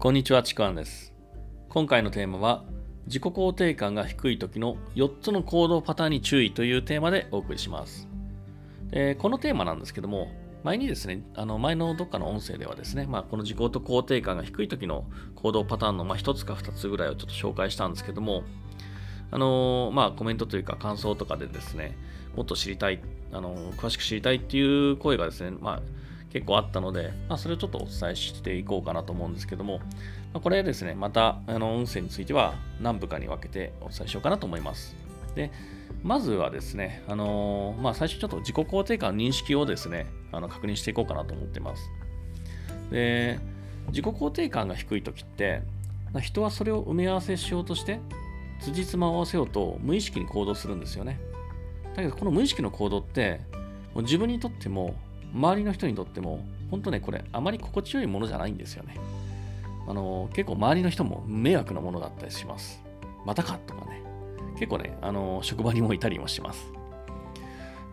[0.00, 1.12] こんにちは、ちくわんです。
[1.68, 2.62] 今回のテーマは、
[3.06, 8.06] 自己肯定感が低い時の4つの行動パターンに注意というテーマでお送りします。
[8.92, 10.28] でこのテーマなんですけども、
[10.62, 18.44] 前にですね、あの前のどっかの音声ではですね、まあ、この自己肯定感が低い時の行動パターンのまあ1つか2つぐらいをちょっと紹介したんですけども、
[19.32, 21.98] あのーまあ、コメントというか感想とかでですね、
[22.36, 23.00] もっと知りたい、
[23.32, 25.82] あのー詳しく知りたいっていう声がですね、まあ、
[26.38, 29.84] 結構あったので、まあ、それをちょっとお伝えしていこうかなと思うんですけども、ま
[30.34, 34.94] あ、これですね、またあの音声については何部かに分けてお伝えしようかなと思います。
[35.34, 35.50] で、
[36.04, 41.90] まずはですね、あのーまあ、最初ちょっと自己肯定感認識をですね、あの確認していこうかなと思ってます。
[42.92, 43.40] で、
[43.88, 45.62] 自己肯定感が低い時って、
[46.20, 47.98] 人はそれを埋め合わせしようとして、
[48.60, 51.18] 辻褄を合わせようと無意識に行動するんですよね。
[51.96, 53.40] だけど、この無意識の行動って、
[53.92, 54.94] もう自分にとっても、
[55.34, 58.96] 周りの人にとっても、本当ね、これ、あまり心地よいものじゃないんですよね。
[59.88, 62.82] あの結構周りの人も迷惑なものだったりします。
[63.24, 64.02] またかとかね。
[64.58, 66.70] 結構ね、あの職場にもいたりもします。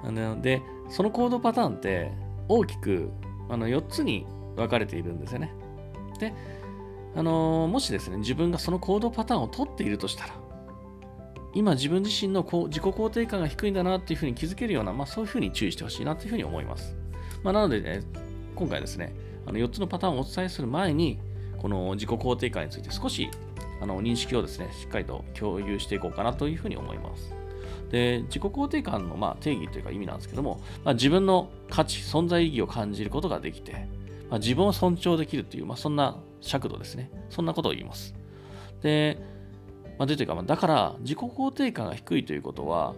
[0.03, 2.11] あので、その行動パターンって
[2.49, 3.09] 大きく
[3.49, 5.53] あの4つに分かれているんですよね。
[6.19, 6.33] で、
[7.15, 10.33] あのもしですね、自分がその行動パターンを取っているとしたら、
[11.53, 16.93] 今自分自身の自己肯定感が低いんだなっていうふうに気づけるような、まあ、そういうふうに注意してほしいなというふうに思います。
[17.45, 18.01] まあ、なので、ね、
[18.55, 19.13] 今回ですね、
[19.45, 21.19] あの4つのパターンをお伝えする前に、
[21.59, 23.29] この自己肯定感について少し
[23.79, 27.35] あの認識をですね、しっかりと共有していこうかなというふうに思います。
[27.91, 33.73] で、自己肯定感のまあ定義というか意味なんですけども、まあ、自分の価値、存在意義を感じることができて、
[34.31, 37.11] まあ、自分を尊重できるという、まあ、そんな尺度ですね。
[37.29, 38.15] そんなことを言います。
[38.81, 39.19] で、
[39.99, 42.95] まあ、でというか、まだから自己肯定感が低いということは、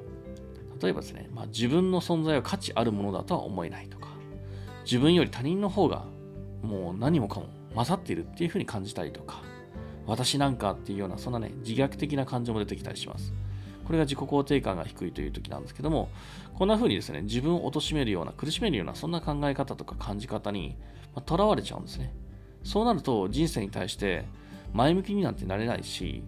[0.82, 3.97] 例えばですね、まあ、自分の存在は価値あるものだとは思えないと、
[4.88, 6.06] 自分より他人の方が
[6.64, 9.42] もう何もかも勝っているっていうふうに感じたりとか、
[10.06, 13.34] 私なんかっていうような、そんなね、自虐的な感情も出てきたりします。
[13.86, 16.08] これが自己肯定感が低いという時なんですけども、
[16.56, 20.78] こんな風にですね、自分を貶めるような、苦しめるような、そんな考え方とか感じ方に
[21.26, 22.14] とら、われちゃうんですね。
[22.64, 24.26] そうなると、人生に対して
[24.74, 26.24] 前向きになんてなれないし、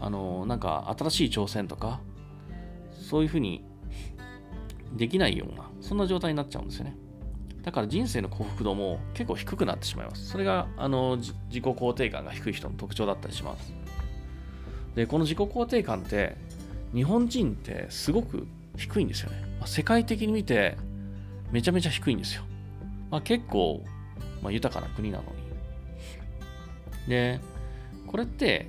[0.00, 2.00] あの、なんか新しい挑戦とか、
[2.90, 3.64] そういう風に
[4.96, 6.96] できないような、そんな状態になっちゃうんですよね。
[7.64, 10.28] だから人生の幸福度も結構低くなってしまいます。
[10.28, 13.72] それがあの自己肯定感が低い人の特徴だったりします。
[14.94, 16.36] で、この自己肯定感って
[16.94, 19.42] 日本人ってすごく低いんですよね。
[19.58, 20.76] まあ、世界的に見て
[21.52, 22.42] めちゃめちゃ低いんですよ。
[23.10, 23.82] まあ、結構、
[24.42, 25.30] まあ、豊かな国なのに。
[27.08, 27.40] で、
[28.06, 28.66] これって、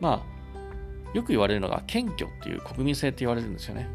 [0.00, 3.86] まあ、よく言われるのが謙虚っていう国民性って言われるんですよね。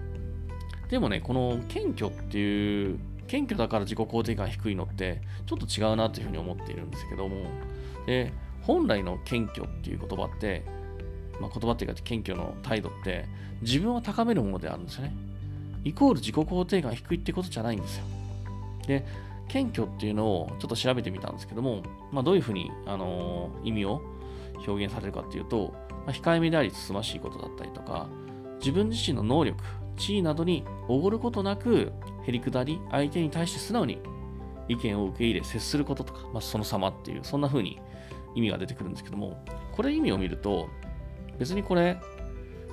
[0.90, 7.46] でもね、この謙虚っていう謙虚だから自己肯定感低いのってちょっと違うなというふうに思っているんですけども。
[8.06, 10.64] で本来の謙虚っていう言葉って、
[11.40, 13.26] まあ、言葉っていうか謙虚の態度って
[13.62, 15.16] 自分を高めるものであるんですよね。
[15.84, 18.06] イコール自己肯定感低いってことじゃないんですよ。
[18.88, 19.06] で
[19.50, 24.02] 謙虚っていうのをちょっと調べてみたんですけども、まあ、どういうふうに、あのー意味を
[24.66, 25.74] 表現されるかっていうと、
[26.06, 28.08] まあ、控えめでありつつましいことだったりとか
[28.60, 29.62] 自分自身の能力
[29.98, 31.92] 地位などにおごることなく
[32.26, 34.00] へりくだり相手に対して素直に
[34.68, 37.80] 意見を受け入れ接することとか、まあ、その様っていうそんな風に
[38.36, 39.44] 意味が出てくるんですけども
[39.74, 40.70] これ意味を見ると
[41.38, 42.00] 別にこれ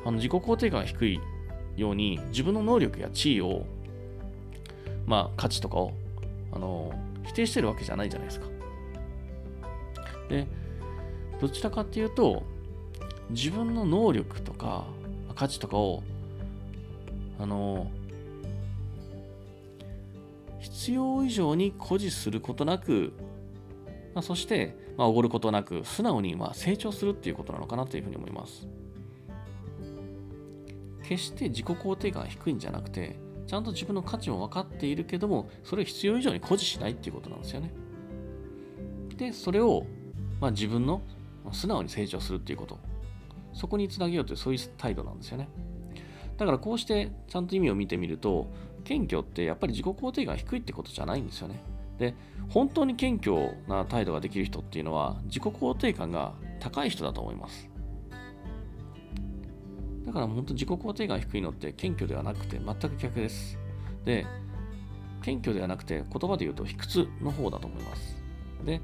[0.04, 1.20] あの自己肯定感が低い
[1.76, 3.64] ように自分の能力や地位を
[5.06, 5.92] まあ価値とかを
[6.52, 6.92] あの
[7.24, 8.46] 否定してるわけじゃないじゃないですか。
[10.28, 10.46] で
[11.40, 12.42] どちらかっていうと
[13.30, 14.86] 自分の能力とか
[15.34, 16.02] 価値とかを
[17.40, 17.90] あの
[20.58, 23.14] 必要以上に誇示することなく、
[24.14, 28.68] まあ、そして、まあ、おごることなく素直にまあ成長するっていうことなのかなというふうに思います。
[31.02, 33.16] 決して自己肯定感が低いんじゃなくて
[33.48, 37.72] ちゃんと自分の価値も分かっているけどもそれを必要以上に誇示しないっていうことなんですよね。
[39.16, 39.86] でそれを、
[40.40, 41.02] まあ、自分の
[41.50, 42.78] 素直に成長するっていうこと。
[43.52, 45.48] そこにつなげようというそういう態度なんですよね。
[46.40, 48.50] だからこうしてちゃんと意味を見てみると、
[48.84, 51.62] 謙虚ってやっぱり自己肯定感低いってことじゃないんですよね。
[51.98, 52.14] で、
[52.48, 57.68] 本当に謙虚な態度ができる人っていうのは自己肯定感が高い人だと思います。
[60.06, 63.58] だから本当自己肯定感低いのって謙虚ではなくて全く逆です。
[64.06, 64.24] で、
[65.20, 68.16] 謙虚ではなくて言葉で言うと卑屈の方だと思います。
[68.64, 68.80] で、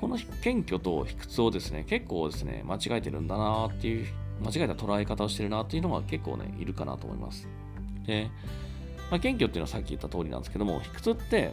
[0.00, 4.06] この謙虚と卑屈をですね、結構ですね、間違えてるんだなっていう
[4.42, 7.48] 間違えた捉え方をしてるなっていうのは結構ね、いるかなと思います。
[8.06, 8.30] で、
[9.10, 11.52] まあ、謙虚っていうのはさっき言った通りなんですけども、卑屈って、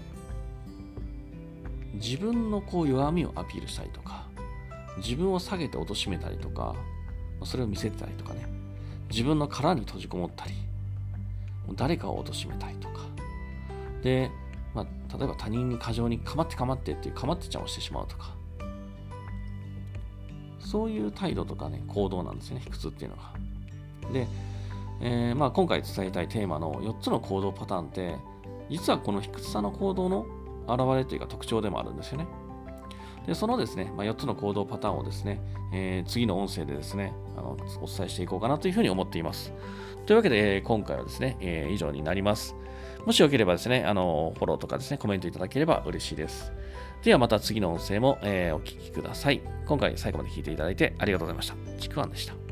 [1.93, 4.25] 自分のこう弱みをアピールしたりとか、
[4.97, 6.75] 自分を下げて貶めたりとか、
[7.43, 8.45] それを見せてたりとかね、
[9.09, 10.53] 自分の殻に閉じこもったり、
[11.75, 13.01] 誰かを貶めたりとか、
[14.01, 14.31] で、
[14.73, 18.35] まあ、例えば他人に過剰に構って構ってっていう構ってちゃんをしてしまうとか、
[20.71, 23.33] そういう態度とかね、行動なんですね、卑屈っていうのが。
[24.13, 24.27] で、
[25.01, 28.15] えー、まあ、今回伝えたいテーマの4つの行動パターンって、
[28.69, 30.25] 実はこの卑屈さの行動の
[30.67, 32.27] 表れというか特徴でもあるんですよね。
[33.27, 35.41] でそのですね、まあ、4つの行動パターンをですね、
[35.73, 39.53] えー、次の音声でですねあの、お伝えしていこうかなというふうに思っています。
[40.05, 42.55] というわけで、えー、今回はですね、えー、以上になります。
[43.05, 46.53] もしよければですね、あのフォローとかですね、コメントいただければ嬉しいです。
[47.03, 49.41] ではまた次の音声も、えお聴きください。
[49.65, 51.55] 今回最後まで聴いていただいてありがとうございました。
[51.79, 52.50] ちくわんでした。